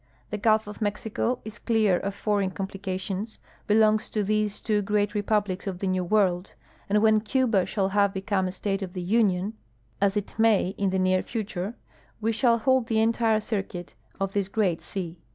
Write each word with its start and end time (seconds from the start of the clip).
The 0.31 0.39
gulf 0.39 0.65
of 0.65 0.81
Mexico 0.81 1.41
is 1.45 1.59
clear 1.59 1.99
of 1.99 2.15
foreign 2.15 2.49
complications, 2.49 3.37
belongs 3.67 4.09
to 4.09 4.23
these 4.23 4.59
two 4.59 4.81
great 4.81 5.13
re 5.13 5.21
})uhlics 5.21 5.67
of 5.67 5.77
the 5.77 5.85
Ncav 5.87 6.09
M'orld, 6.09 6.53
and 6.89 6.97
wdien 7.03 7.23
Cuba 7.23 7.67
shall 7.67 7.89
have 7.89 8.11
become 8.11 8.47
a 8.47 8.51
State 8.51 8.81
of 8.81 8.93
the 8.93 9.01
Union, 9.03 9.53
as 10.01 10.17
it 10.17 10.33
may 10.39 10.69
in 10.75 10.89
the 10.89 10.97
near 10.97 11.21
future, 11.21 11.75
we 12.19 12.31
shall 12.31 12.57
hold 12.57 12.87
tlie 12.87 12.95
entire 12.97 13.39
circuit 13.39 13.93
of 14.19 14.33
this 14.33 14.47
great 14.47 14.81
sea. 14.81 15.19